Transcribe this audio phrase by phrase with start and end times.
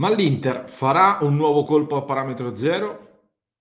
[0.00, 3.06] Ma l'Inter farà un nuovo colpo a parametro zero?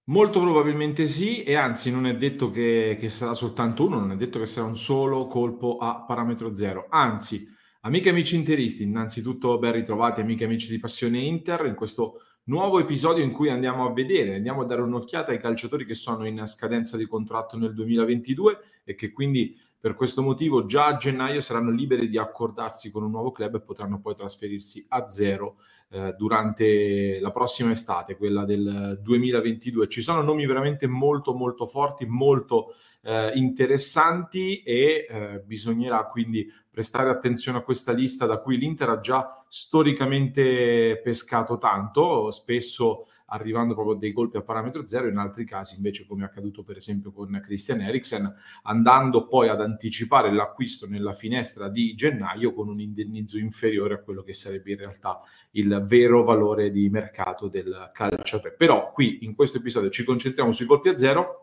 [0.10, 4.16] Molto probabilmente sì, e anzi non è detto che, che, sarà soltanto uno, non è
[4.16, 6.86] detto che sarà un solo colpo a parametro zero.
[6.90, 7.48] Anzi,
[7.82, 12.22] amiche e amici interisti, innanzitutto ben ritrovati amiche e amici di Passione Inter in questo
[12.44, 16.26] nuovo episodio in cui andiamo a vedere, andiamo a dare un'occhiata ai calciatori che sono
[16.28, 21.40] in scadenza di contratto nel 2022 e che quindi per questo motivo già a gennaio
[21.40, 25.58] saranno liberi di accordarsi con un nuovo club e potranno poi trasferirsi a zero
[25.90, 29.88] eh, durante la prossima estate, quella del 2022.
[29.88, 37.10] Ci sono nomi veramente molto molto forti, molto eh, interessanti e eh, bisognerà quindi prestare
[37.10, 43.96] attenzione a questa lista da cui l'Inter ha già storicamente pescato tanto, spesso arrivando proprio
[43.96, 47.42] dei colpi a parametro zero, in altri casi invece come è accaduto per esempio con
[47.44, 53.96] Christian Eriksen, andando poi ad anticipare l'acquisto nella finestra di gennaio con un indennizzo inferiore
[53.96, 58.54] a quello che sarebbe in realtà il vero valore di mercato del calciatore.
[58.56, 61.42] Però qui in questo episodio ci concentriamo sui colpi a zero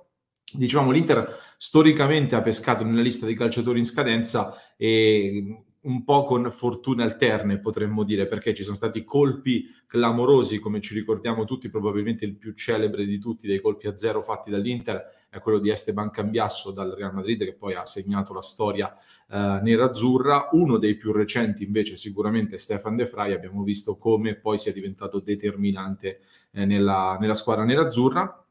[0.52, 6.50] diciamo l'Inter storicamente ha pescato nella lista dei calciatori in scadenza e un po' con
[6.50, 12.24] fortune alterne, potremmo dire, perché ci sono stati colpi clamorosi, come ci ricordiamo tutti, probabilmente
[12.24, 16.10] il più celebre di tutti dei colpi a zero fatti dall'Inter è quello di Esteban
[16.10, 18.94] Cambiasso dal Real Madrid, che poi ha segnato la storia
[19.28, 20.48] eh, nerazzurra.
[20.52, 23.32] Uno dei più recenti, invece, sicuramente Stefan De Frey.
[23.32, 26.20] Abbiamo visto come poi sia diventato determinante
[26.52, 28.43] eh, nella, nella squadra nerazzurra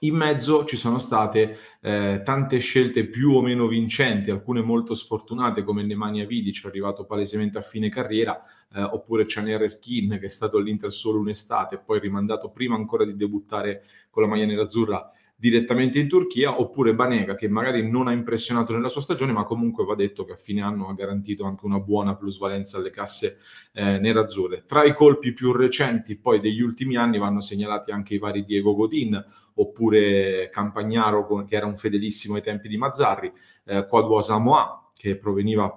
[0.00, 5.64] in mezzo ci sono state eh, tante scelte più o meno vincenti, alcune molto sfortunate
[5.64, 8.42] come Nemanja Vidic, arrivato palesemente a fine carriera,
[8.74, 13.04] eh, oppure Chaner Erkin che è stato all'Inter solo un'estate e poi rimandato prima ancora
[13.04, 15.10] di debuttare con la maglia nerazzurra
[15.40, 19.84] direttamente in Turchia, oppure Banega che magari non ha impressionato nella sua stagione, ma comunque
[19.84, 23.38] va detto che a fine anno ha garantito anche una buona plusvalenza alle casse
[23.72, 24.64] eh, nerazzurre.
[24.66, 28.74] Tra i colpi più recenti poi degli ultimi anni vanno segnalati anche i vari Diego
[28.74, 33.32] Godin, oppure Campagnaro che era un fedelissimo ai tempi di Mazzarri,
[33.66, 35.72] eh, Quadua Samoa che proveniva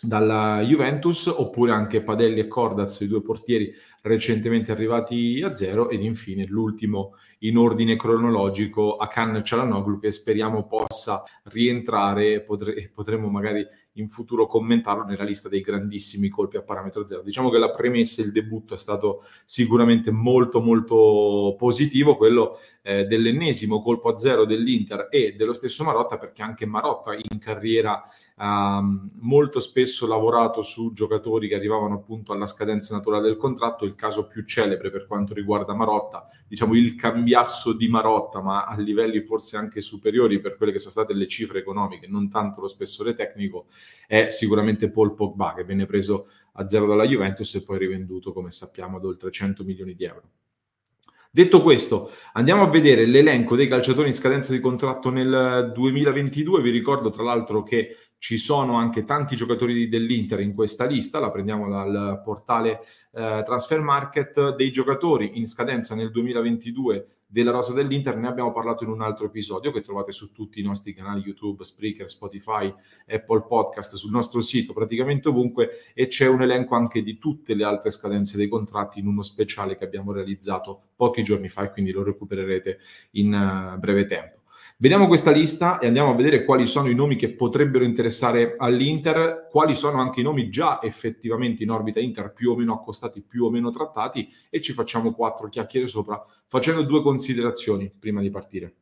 [0.00, 3.72] dalla Juventus, oppure anche Padelli e Cordaz, i due portieri
[4.02, 10.66] recentemente arrivati a zero, ed infine l'ultimo in ordine cronologico a Khan Cialanoglu che speriamo
[10.66, 13.64] possa rientrare e potre- potremo magari
[13.98, 17.22] in futuro commentarlo nella lista dei grandissimi colpi a parametro zero.
[17.22, 23.82] Diciamo che la premessa, il debutto è stato sicuramente molto molto positivo, quello eh, dell'ennesimo
[23.82, 28.02] colpo a zero dell'Inter e dello stesso Marotta, perché anche Marotta in carriera
[28.36, 28.80] ha
[29.20, 34.28] molto spesso lavorato su giocatori che arrivavano appunto alla scadenza naturale del contratto, il caso
[34.28, 39.56] più celebre per quanto riguarda Marotta, diciamo il cambiasso di Marotta, ma a livelli forse
[39.56, 43.66] anche superiori per quelle che sono state le cifre economiche, non tanto lo spessore tecnico,
[44.06, 48.50] è sicuramente Paul Pogba che venne preso a zero dalla Juventus e poi rivenduto, come
[48.50, 50.30] sappiamo, ad oltre 100 milioni di euro.
[51.30, 56.62] Detto questo, andiamo a vedere l'elenco dei calciatori in scadenza di contratto nel 2022.
[56.62, 61.30] Vi ricordo tra l'altro che ci sono anche tanti giocatori dell'Inter in questa lista, la
[61.30, 62.80] prendiamo dal portale
[63.12, 68.84] eh, Transfer Market, dei giocatori in scadenza nel 2022 della rosa dell'Inter ne abbiamo parlato
[68.84, 72.72] in un altro episodio che trovate su tutti i nostri canali YouTube, Spreaker, Spotify,
[73.06, 77.64] Apple Podcast, sul nostro sito, praticamente ovunque e c'è un elenco anche di tutte le
[77.64, 81.90] altre scadenze dei contratti in uno speciale che abbiamo realizzato pochi giorni fa e quindi
[81.90, 82.78] lo recupererete
[83.12, 84.37] in uh, breve tempo.
[84.80, 89.48] Vediamo questa lista e andiamo a vedere quali sono i nomi che potrebbero interessare all'Inter,
[89.50, 93.44] quali sono anche i nomi già effettivamente in orbita Inter, più o meno accostati, più
[93.44, 98.74] o meno trattati e ci facciamo quattro chiacchiere sopra facendo due considerazioni prima di partire.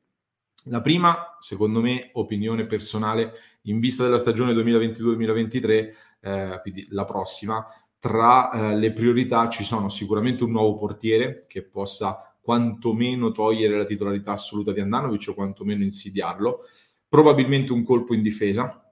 [0.64, 3.32] La prima, secondo me, opinione personale,
[3.62, 7.66] in vista della stagione 2022-2023, eh, quindi la prossima,
[7.99, 13.84] tra eh, le priorità ci sono sicuramente un nuovo portiere che possa quantomeno togliere la
[13.84, 16.60] titolarità assoluta di Andanovic o quantomeno insidiarlo,
[17.08, 18.88] probabilmente un colpo in difesa,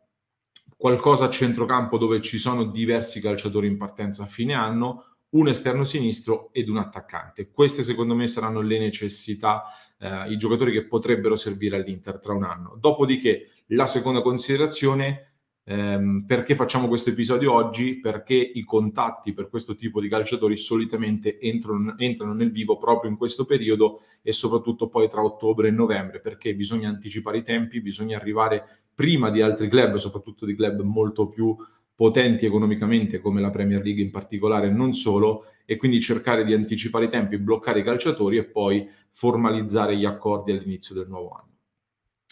[0.76, 5.84] qualcosa a centrocampo dove ci sono diversi calciatori in partenza a fine anno, un esterno
[5.84, 7.52] sinistro ed un attaccante.
[7.52, 9.62] Queste secondo me saranno le necessità,
[10.00, 12.76] eh, i giocatori che potrebbero servire all'Inter tra un anno.
[12.76, 15.33] Dopodiché la seconda considerazione
[15.66, 17.98] Ehm, perché facciamo questo episodio oggi?
[17.98, 23.16] Perché i contatti per questo tipo di calciatori solitamente entrano, entrano, nel vivo proprio in
[23.16, 28.18] questo periodo e soprattutto poi tra ottobre e novembre, perché bisogna anticipare i tempi, bisogna
[28.18, 31.56] arrivare prima di altri club, soprattutto di club molto più
[31.94, 37.06] potenti economicamente come la Premier League in particolare, non solo, e quindi cercare di anticipare
[37.06, 41.52] i tempi, bloccare i calciatori e poi formalizzare gli accordi all'inizio del nuovo anno.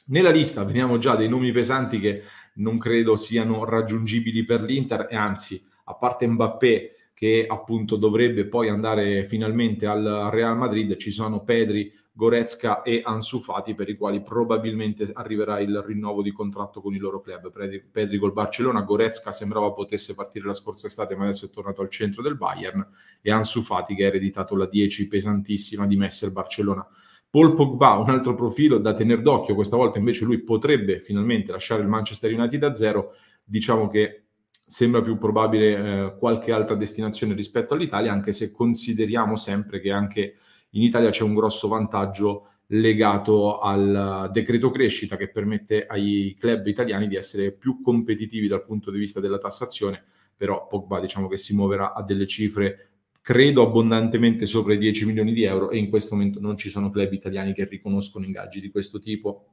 [0.07, 2.23] Nella lista vediamo già dei nomi pesanti che
[2.55, 8.69] non credo siano raggiungibili per l'Inter e anzi, a parte Mbappé che appunto dovrebbe poi
[8.69, 14.23] andare finalmente al Real Madrid, ci sono Pedri, Goretzka e Ansu Fati per i quali
[14.23, 17.51] probabilmente arriverà il rinnovo di contratto con il loro club.
[17.91, 21.89] Pedri, col Barcellona, Goretzka sembrava potesse partire la scorsa estate ma adesso è tornato al
[21.89, 22.87] centro del Bayern
[23.23, 26.87] e Ansu Fati che ha ereditato la 10 pesantissima di Messi al Barcellona.
[27.33, 31.81] Paul Pogba, un altro profilo da tenere d'occhio, questa volta invece lui potrebbe finalmente lasciare
[31.81, 37.73] il Manchester United a zero, diciamo che sembra più probabile eh, qualche altra destinazione rispetto
[37.73, 40.35] all'Italia, anche se consideriamo sempre che anche
[40.73, 47.09] in Italia c'è un grosso vantaggio legato al decreto crescita che permette ai club italiani
[47.09, 50.05] di essere più competitivi dal punto di vista della tassazione,
[50.37, 52.92] però Pogba diciamo che si muoverà a delle cifre
[53.23, 56.91] credo abbondantemente sopra i 10 milioni di euro e in questo momento non ci sono
[56.91, 59.47] club italiani che riconoscono ingaggi di questo tipo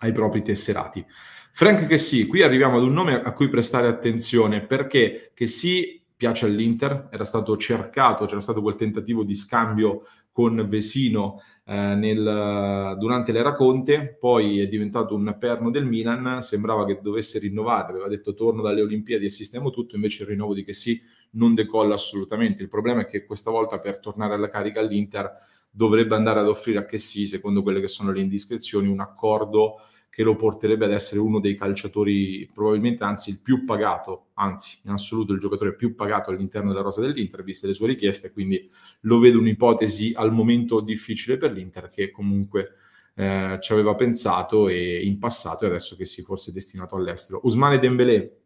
[0.00, 1.04] ai propri tesserati.
[1.52, 6.00] Frank che sì, qui arriviamo ad un nome a cui prestare attenzione perché che sì
[6.14, 10.02] piace all'Inter, era stato cercato, c'era stato quel tentativo di scambio
[10.32, 16.84] con Vesino eh, nel, durante l'era Conte, poi è diventato un perno del Milan, sembrava
[16.84, 20.64] che dovesse rinnovare, aveva detto torno dalle Olimpiadi e sistemo tutto, invece il rinnovo di
[20.64, 21.00] che sì
[21.32, 22.62] non decolla assolutamente.
[22.62, 25.30] Il problema è che questa volta per tornare alla carica all'Inter
[25.70, 29.80] dovrebbe andare ad offrire a che sì, secondo quelle che sono le indiscrezioni, un accordo
[30.18, 34.90] che lo porterebbe ad essere uno dei calciatori, probabilmente anzi il più pagato, anzi in
[34.90, 38.68] assoluto il giocatore più pagato all'interno della rosa dell'Inter, viste le sue richieste, quindi
[39.02, 42.72] lo vedo un'ipotesi al momento difficile per l'Inter che comunque
[43.14, 47.38] eh, ci aveva pensato e in passato e adesso che si forse è destinato all'estero.
[47.44, 48.38] Usmane Dembélé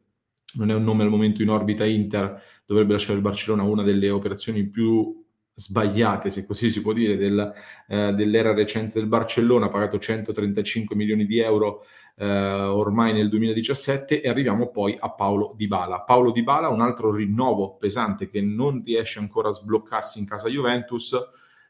[0.55, 4.11] non è un nome al momento in orbita Inter, dovrebbe lasciare il Barcellona, una delle
[4.11, 5.21] operazioni più
[5.55, 7.53] sbagliate, se così si può dire, del,
[7.89, 11.85] eh, dell'era recente del Barcellona, pagato 135 milioni di euro
[12.17, 16.03] eh, ormai nel 2017 e arriviamo poi a Paolo Dybala.
[16.03, 21.17] Paolo Dybala, un altro rinnovo pesante che non riesce ancora a sbloccarsi in casa Juventus,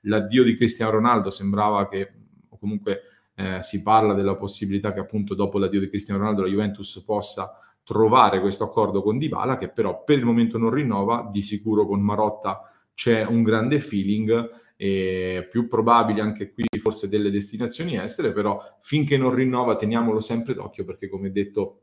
[0.02, 2.12] l'addio di Cristiano Ronaldo sembrava che,
[2.48, 3.02] o comunque
[3.34, 7.58] eh, si parla della possibilità che appunto dopo l'addio di Cristiano Ronaldo la Juventus possa
[7.84, 12.00] trovare questo accordo con Dybala che però per il momento non rinnova, di sicuro con
[12.00, 12.62] Marotta
[12.94, 19.16] c'è un grande feeling e più probabile anche qui forse delle destinazioni estere, però finché
[19.16, 21.82] non rinnova teniamolo sempre d'occhio perché come detto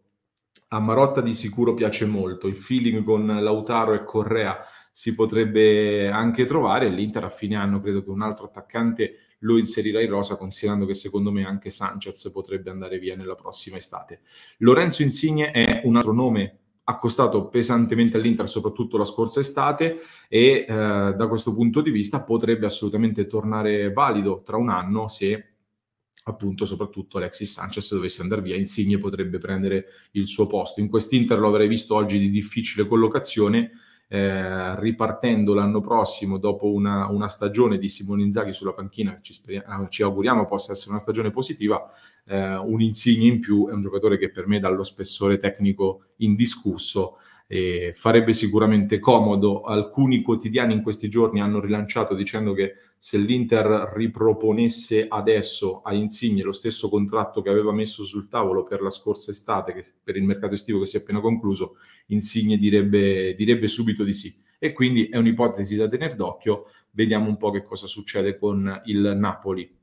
[0.69, 4.59] a Marotta di sicuro piace molto, il feeling con Lautaro e Correa
[4.91, 10.01] si potrebbe anche trovare, l'Inter a fine anno credo che un altro attaccante lo inserirà
[10.01, 14.21] in rosa, considerando che secondo me anche Sanchez potrebbe andare via nella prossima estate.
[14.57, 20.67] Lorenzo Insigne è un altro nome accostato pesantemente all'Inter, soprattutto la scorsa estate, e eh,
[20.67, 25.43] da questo punto di vista potrebbe assolutamente tornare valido tra un anno se
[26.23, 30.79] appunto soprattutto Alexis Sanchez dovesse andare via, Insigne potrebbe prendere il suo posto.
[30.79, 33.71] In quest'Inter lo avrei visto oggi di difficile collocazione,
[34.11, 39.87] eh, ripartendo l'anno prossimo dopo una, una, stagione di Simone Inzaghi sulla panchina, ci, speriamo,
[39.87, 41.87] ci auguriamo possa essere una stagione positiva,
[42.25, 46.05] eh, un insigne in più è un giocatore che per me dà lo spessore tecnico
[46.17, 47.17] indiscusso
[47.51, 49.61] e farebbe sicuramente comodo.
[49.61, 56.43] Alcuni quotidiani in questi giorni hanno rilanciato dicendo che se l'Inter riproponesse adesso a Insigne
[56.43, 60.25] lo stesso contratto che aveva messo sul tavolo per la scorsa estate, che, per il
[60.25, 61.77] mercato estivo che si è appena concluso,
[62.09, 64.31] Insigne direbbe, direbbe subito di sì.
[64.59, 66.65] E quindi è un'ipotesi da tenere d'occhio.
[66.91, 69.75] Vediamo un po' che cosa succede con il Napoli.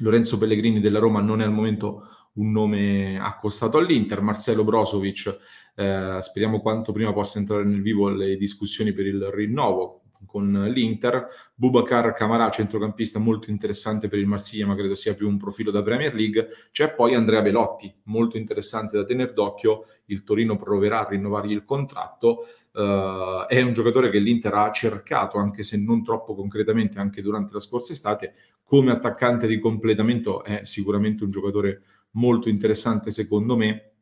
[0.00, 2.02] Lorenzo Pellegrini della Roma non è al momento
[2.38, 5.38] un nome accostato all'Inter, Marcelo Brozovic
[5.78, 10.02] eh, speriamo quanto prima possa entrare nel vivo le discussioni per il rinnovo.
[10.26, 15.36] con l'Inter, Bubacar Camarà, centrocampista molto interessante per il Marsiglia, ma credo sia più un
[15.36, 16.48] profilo da Premier League.
[16.72, 19.84] C'è poi Andrea Belotti, molto interessante da tenere d'occhio.
[20.06, 22.46] Il Torino proverà a rinnovargli il contratto.
[22.72, 27.52] Uh, è un giocatore che l'Inter ha cercato, anche se non troppo concretamente, anche durante
[27.52, 28.34] la scorsa estate.
[28.64, 33.92] Come attaccante di completamento è sicuramente un giocatore molto interessante, secondo me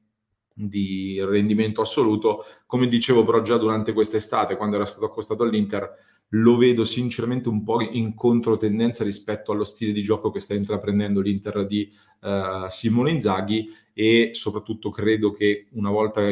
[0.55, 2.45] di rendimento assoluto.
[2.67, 7.63] Come dicevo però già durante quest'estate, quando era stato accostato all'Inter, lo vedo sinceramente un
[7.63, 11.89] po' in controtendenza rispetto allo stile di gioco che sta intraprendendo l'Inter di
[12.23, 16.23] uh, Simone Inzaghi e soprattutto credo che una volta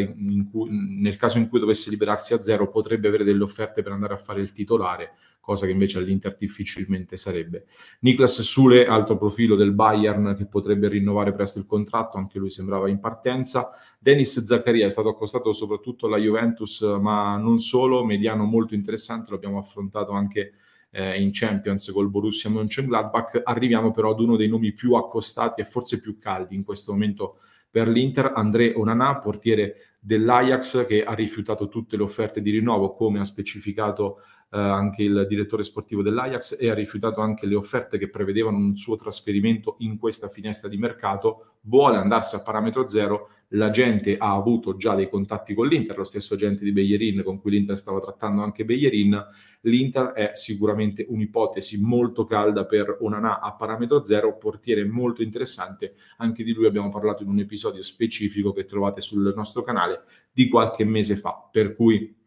[0.51, 0.69] cui,
[1.01, 4.19] nel caso in cui dovesse liberarsi a zero potrebbe avere delle offerte per andare a
[4.19, 5.13] fare il titolare
[5.45, 7.67] cosa che invece all'Inter difficilmente sarebbe.
[8.01, 12.89] Niklas Sule, altro profilo del Bayern che potrebbe rinnovare presto il contratto, anche lui sembrava
[12.89, 13.73] in partenza.
[13.99, 19.37] Dennis Zaccaria è stato accostato soprattutto alla Juventus, ma non solo, mediano molto interessante, lo
[19.37, 20.55] abbiamo affrontato anche
[20.91, 23.43] eh, in Champions col Borussia Mönchengladbach.
[23.45, 27.37] Arriviamo però ad uno dei nomi più accostati e forse più caldi in questo momento
[27.75, 33.19] per l'Inter, André Onanà, portiere dell'Ajax che ha rifiutato tutte le offerte di rinnovo, come
[33.19, 34.19] ha specificato
[34.55, 38.77] eh, anche il direttore sportivo dell'Ajax, e ha rifiutato anche le offerte che prevedevano un
[38.77, 44.33] suo trasferimento in questa finestra di mercato, vuole andarsi a parametro zero, la gente ha
[44.33, 47.99] avuto già dei contatti con l'Inter, lo stesso agente di Beyerin con cui l'Inter stava
[48.01, 49.27] trattando anche Beyerin,
[49.63, 56.45] l'Inter è sicuramente un'ipotesi molto calda per Onanà a parametro zero, portiere molto interessante, anche
[56.45, 60.85] di lui abbiamo parlato in un episodio specifico che trovate sul nostro canale di qualche
[60.85, 62.23] mese fa, per cui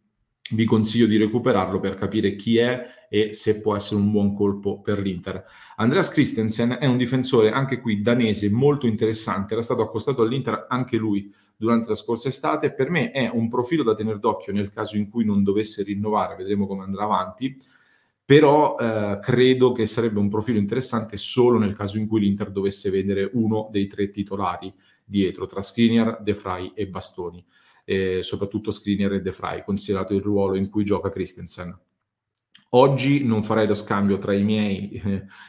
[0.52, 4.82] vi consiglio di recuperarlo per capire chi è e se può essere un buon colpo
[4.82, 5.44] per l'Inter.
[5.78, 10.98] Andreas Christensen è un difensore anche qui danese molto interessante, era stato accostato all'Inter anche
[10.98, 14.98] lui durante la scorsa estate, per me è un profilo da tenere d'occhio nel caso
[14.98, 17.58] in cui non dovesse rinnovare, vedremo come andrà avanti,
[18.24, 22.90] però eh, credo che sarebbe un profilo interessante solo nel caso in cui l'Inter dovesse
[22.90, 24.74] vendere uno dei tre titolari
[25.04, 27.44] dietro, tra Skriniar, De Frey e Bastoni
[27.90, 31.74] eh, soprattutto Skriniar e De Frey, considerato il ruolo in cui gioca Christensen.
[32.72, 35.02] Oggi non farei lo scambio tra i miei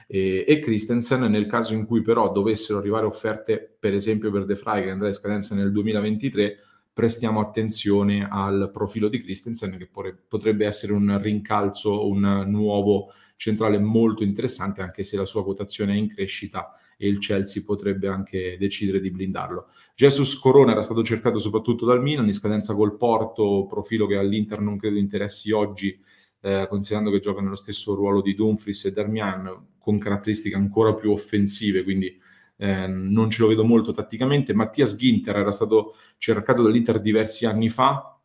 [0.07, 4.55] eh, e, Christensen, nel caso in cui però dovessero arrivare offerte, per esempio per De
[4.55, 6.59] Frey che andrà in scadenza nel 2023,
[6.93, 9.91] prestiamo attenzione al profilo di Christensen che
[10.29, 15.97] potrebbe essere un rincalzo, un nuovo centrale molto interessante, anche se la sua quotazione è
[15.97, 19.69] in crescita e il Chelsea potrebbe anche decidere di blindarlo.
[19.95, 24.61] Jesus Corona era stato cercato soprattutto dal Milan, in scadenza col Porto, profilo che all'Inter
[24.61, 25.99] non credo interessi oggi,
[26.41, 31.13] eh, considerando che gioca nello stesso ruolo di Dumfries e Darmian, con caratteristiche ancora più
[31.13, 32.21] offensive, quindi
[32.57, 34.53] eh, non ce lo vedo molto tatticamente.
[34.53, 38.18] Mattias Ginter era stato cercato dall'Inter diversi anni fa,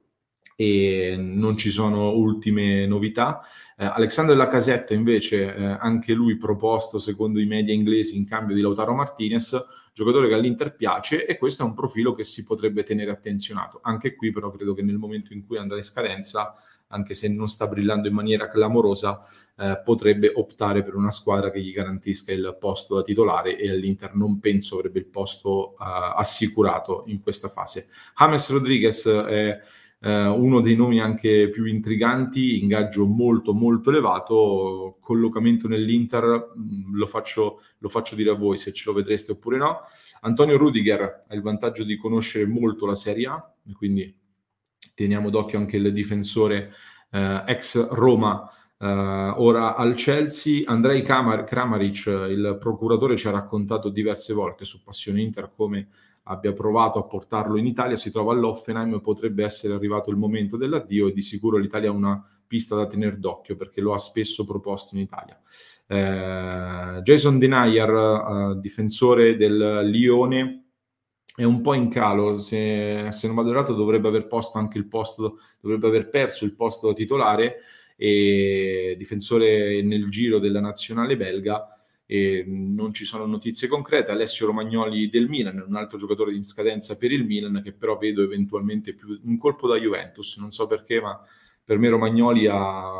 [0.55, 3.41] e non ci sono ultime novità.
[3.77, 8.61] Eh, Alexandre Lacasetta invece, eh, anche lui proposto secondo i media inglesi in cambio di
[8.61, 13.11] Lautaro Martinez, giocatore che all'Inter piace e questo è un profilo che si potrebbe tenere
[13.11, 13.79] attenzionato.
[13.83, 16.55] Anche qui però credo che nel momento in cui andrà in scadenza,
[16.87, 21.61] anche se non sta brillando in maniera clamorosa, eh, potrebbe optare per una squadra che
[21.61, 25.75] gli garantisca il posto da titolare e all'Inter non penso avrebbe il posto eh,
[26.15, 27.87] assicurato in questa fase.
[28.17, 29.59] James Rodriguez è
[30.03, 37.05] eh, uno dei nomi anche più intriganti, ingaggio molto molto elevato, collocamento nell'Inter, mm, lo
[37.07, 39.79] faccio, lo faccio dire a voi se ce lo vedreste oppure no.
[40.21, 44.13] Antonio Rudiger ha il vantaggio di conoscere molto la Serie A, quindi
[44.93, 46.73] teniamo d'occhio anche il difensore
[47.09, 48.45] eh, ex Roma,
[48.77, 50.63] eh, ora al Chelsea.
[50.65, 55.87] Andrei Kramar- Kramaric, il procuratore, ci ha raccontato diverse volte su Passione Inter come
[56.23, 61.07] abbia provato a portarlo in Italia, si trova all'Offenheim, potrebbe essere arrivato il momento dell'addio
[61.07, 64.95] e di sicuro l'Italia ha una pista da tenere d'occhio perché lo ha spesso proposto
[64.95, 65.39] in Italia.
[65.87, 70.59] Eh, Jason Denier, eh, difensore del Lione,
[71.35, 74.27] è un po' in calo, se, se non vado errato dovrebbe aver
[74.73, 77.57] il posto, dovrebbe aver perso il posto titolare
[77.97, 81.72] e difensore nel giro della nazionale belga
[82.05, 84.11] e non ci sono notizie concrete.
[84.11, 88.23] Alessio Romagnoli del Milan, un altro giocatore in scadenza per il Milan che però vedo
[88.23, 91.19] eventualmente più un colpo da Juventus, non so perché, ma
[91.63, 92.92] per me Romagnoli ha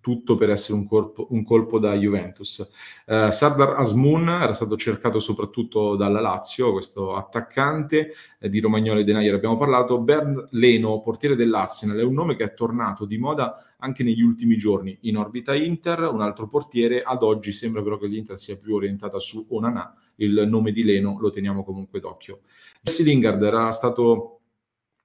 [0.00, 2.70] tutto per essere un, corpo, un colpo da Juventus.
[3.06, 9.04] Uh, Sardar Asmun era stato cercato soprattutto dalla Lazio, questo attaccante eh, di Romagnoli e
[9.04, 9.98] Denayer abbiamo parlato.
[9.98, 14.58] Bernd Leno, portiere dell'Arsenal, è un nome che è tornato di moda anche negli ultimi
[14.58, 17.02] giorni in orbita Inter, un altro portiere.
[17.02, 21.16] Ad oggi sembra però che l'Inter sia più orientata su Onana, il nome di Leno
[21.18, 22.40] lo teniamo comunque d'occhio.
[22.82, 24.39] Jesse Lingard era stato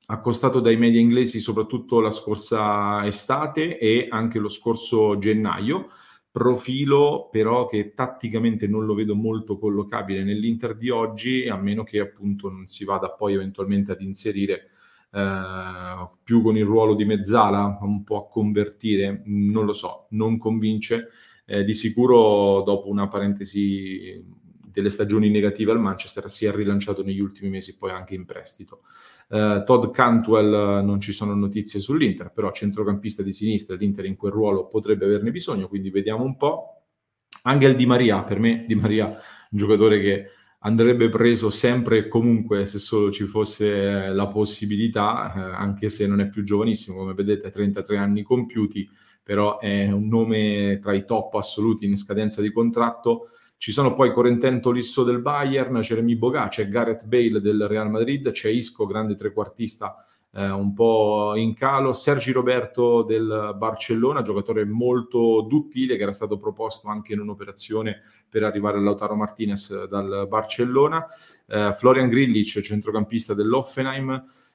[0.08, 5.88] accostato dai media inglesi soprattutto la scorsa estate e anche lo scorso gennaio.
[6.32, 12.00] Profilo però che tatticamente non lo vedo molto collocabile nell'Inter di oggi, a meno che
[12.00, 14.72] appunto non si vada poi eventualmente ad inserire
[15.12, 20.38] eh, più con il ruolo di mezzala, un po' a convertire, non lo so, non
[20.38, 21.10] convince.
[21.46, 24.22] Eh, di sicuro dopo una parentesi
[24.76, 28.82] delle stagioni negative al Manchester si è rilanciato negli ultimi mesi poi anche in prestito.
[29.28, 34.32] Uh, Todd Cantwell non ci sono notizie sull'Inter, però centrocampista di sinistra, l'Inter in quel
[34.32, 36.84] ruolo potrebbe averne bisogno, quindi vediamo un po'.
[37.44, 40.26] Angel Di Maria, per me Di Maria un giocatore che
[40.60, 46.20] andrebbe preso sempre e comunque se solo ci fosse la possibilità, eh, anche se non
[46.20, 48.90] è più giovanissimo, come vedete, 33 anni compiuti,
[49.24, 53.30] però è un nome tra i top assoluti in scadenza di contratto.
[53.58, 58.32] Ci sono poi Corentento Lisso del Bayern, Jeremy Boga, c'è Gareth Bale del Real Madrid,
[58.32, 65.42] c'è Isco, grande trequartista eh, un po' in calo, Sergi Roberto del Barcellona, giocatore molto
[65.48, 71.08] duttile che era stato proposto anche in un'operazione per arrivare a Lautaro Martinez dal Barcellona,
[71.48, 74.12] eh, Florian Grillic, centrocampista dell'Offenheim,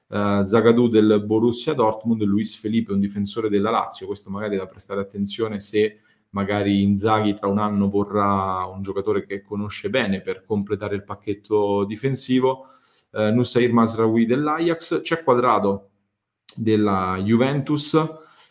[0.07, 5.01] eh, Zagadou del Borussia Dortmund, Luis Felipe, un difensore della Lazio, questo magari da prestare
[5.01, 6.00] attenzione se
[6.31, 11.85] magari Inzaghi tra un anno vorrà un giocatore che conosce bene per completare il pacchetto
[11.85, 12.67] difensivo,
[13.11, 15.89] eh, Nusair Masraoui dell'Ajax, c'è Quadrado
[16.55, 17.97] della Juventus,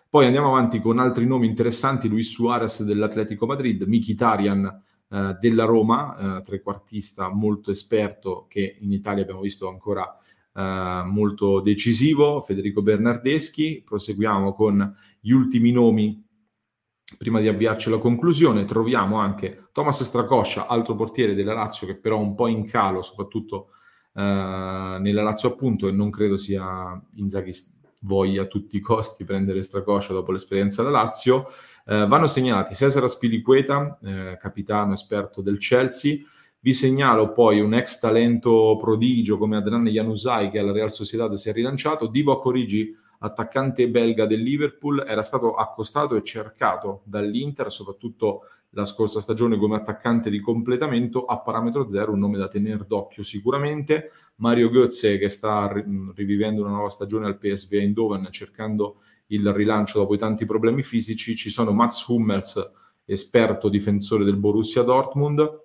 [0.08, 6.38] poi andiamo avanti con altri nomi interessanti, Luis Suarez dell'Atletico Madrid, Mkhitaryan eh, della Roma,
[6.38, 10.16] eh, trequartista molto esperto che in Italia abbiamo visto ancora
[10.52, 16.28] eh, molto decisivo, Federico Bernardeschi, proseguiamo con gli ultimi nomi
[17.17, 22.17] prima di avviarci alla conclusione, troviamo anche Thomas Stracoscia, altro portiere della Lazio che però
[22.17, 23.69] è un po' in calo, soprattutto
[24.14, 24.21] eh,
[25.00, 27.52] nella Lazio appunto, e non credo sia Inzaghi
[28.02, 31.47] voglia a tutti i costi prendere Stracoscia dopo l'esperienza da Lazio.
[31.87, 36.19] Eh, vanno segnalati Cesare Spiliqueta, eh, capitano esperto del Chelsea,
[36.62, 41.49] vi segnalo poi un ex talento prodigio come Adnan Janusai che alla Real Sociedad si
[41.49, 48.43] è rilanciato, Divo Corigi attaccante belga del Liverpool, era stato accostato e cercato dall'Inter, soprattutto
[48.71, 53.23] la scorsa stagione come attaccante di completamento a parametro zero, un nome da tenere d'occhio
[53.23, 54.11] sicuramente.
[54.37, 55.71] Mario Götze che sta
[56.15, 61.37] rivivendo una nuova stagione al PSV Eindhoven cercando il rilancio dopo i tanti problemi fisici.
[61.37, 62.73] Ci sono Mats Hummels,
[63.04, 65.61] esperto difensore del Borussia Dortmund,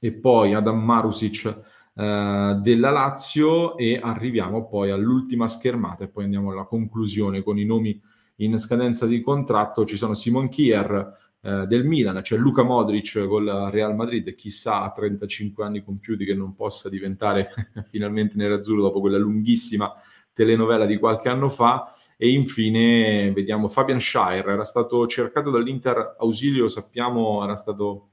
[0.00, 6.52] e poi Adam Marusic eh, della Lazio e arriviamo poi all'ultima schermata e poi andiamo
[6.52, 7.98] alla conclusione con i nomi
[8.36, 9.86] in scadenza di contratto.
[9.86, 14.82] Ci sono Simon Kier eh, del Milan, c'è Luca Modric con la Real Madrid, chissà
[14.82, 17.48] a 35 anni compiuti che non possa diventare
[17.88, 19.90] finalmente nerazzurro dopo quella lunghissima
[20.34, 21.94] telenovela di qualche anno fa.
[22.18, 28.10] E infine vediamo Fabian Shire, era stato cercato dall'Inter Ausilio, sappiamo, era stato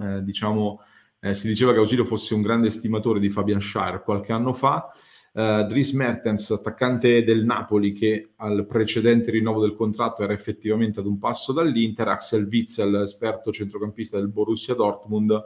[0.00, 0.80] eh, diciamo
[1.20, 4.88] eh, si diceva che Ausilio fosse un grande estimatore di Fabian Schär qualche anno fa.
[5.36, 11.06] Uh, Dries Mertens, attaccante del Napoli, che al precedente rinnovo del contratto era effettivamente ad
[11.06, 15.38] un passo dall'Inter, Axel Witzel, esperto centrocampista del Borussia Dortmund,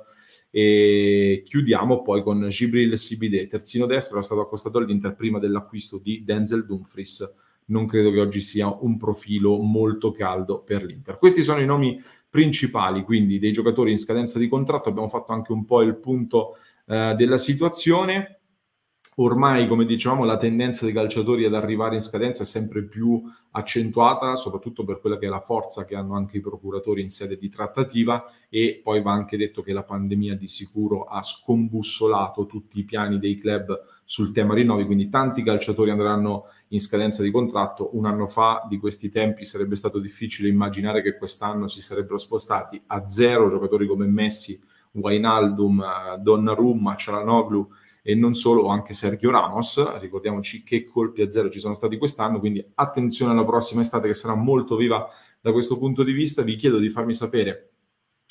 [0.48, 6.22] e chiudiamo poi con Gibril Sibide, terzino destro, era stato accostato all'Inter prima dell'acquisto di
[6.24, 7.36] Denzel Dumfries.
[7.66, 11.18] Non credo che oggi sia un profilo molto caldo per l'Inter.
[11.18, 12.00] Questi sono i nomi
[12.30, 14.88] principali, quindi dei giocatori in scadenza di contratto.
[14.88, 18.39] Abbiamo fatto anche un po' il punto eh, della situazione.
[19.16, 23.20] Ormai, come dicevamo, la tendenza dei calciatori ad arrivare in scadenza è sempre più
[23.50, 27.36] accentuata, soprattutto per quella che è la forza che hanno anche i procuratori in sede
[27.36, 32.78] di trattativa e poi va anche detto che la pandemia di sicuro ha scombussolato tutti
[32.78, 37.90] i piani dei club sul tema rinnovi, quindi tanti calciatori andranno in scadenza di contratto.
[37.96, 42.80] Un anno fa di questi tempi sarebbe stato difficile immaginare che quest'anno si sarebbero spostati
[42.86, 44.58] a zero giocatori come Messi,
[44.92, 47.68] Wainaldum, Donnarumma, Cialanoglu
[48.02, 49.98] e non solo, anche Sergio Ramos.
[49.98, 54.14] Ricordiamoci che colpi a zero ci sono stati quest'anno, quindi attenzione alla prossima estate che
[54.14, 55.06] sarà molto viva
[55.40, 56.42] da questo punto di vista.
[56.42, 57.70] Vi chiedo di farmi sapere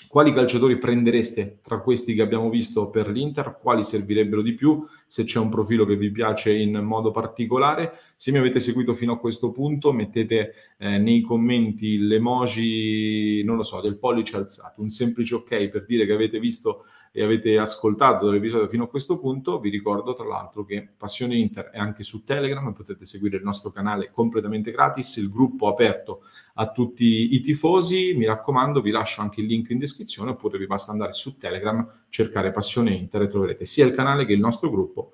[0.09, 3.59] quali calciatori prendereste tra questi che abbiamo visto per l'Inter?
[3.61, 4.83] Quali servirebbero di più?
[5.05, 7.93] Se c'è un profilo che vi piace in modo particolare.
[8.15, 13.61] Se mi avete seguito fino a questo punto, mettete eh, nei commenti l'emoji, non lo
[13.61, 18.29] so, del pollice alzato, un semplice ok per dire che avete visto e avete ascoltato
[18.29, 22.23] l'episodio fino a questo punto, vi ricordo tra l'altro che Passione Inter è anche su
[22.23, 26.21] Telegram, potete seguire il nostro canale completamente gratis, il gruppo aperto
[26.55, 30.67] a tutti i tifosi, mi raccomando vi lascio anche il link in descrizione oppure vi
[30.67, 34.69] basta andare su Telegram, cercare Passione Inter e troverete sia il canale che il nostro
[34.69, 35.13] gruppo